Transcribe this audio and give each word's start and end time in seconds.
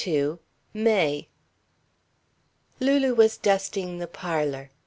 II 0.07 0.39
MAY 0.73 1.27
Lulu 2.79 3.13
was 3.13 3.37
dusting 3.37 3.99
the 3.99 4.07
parlour. 4.07 4.71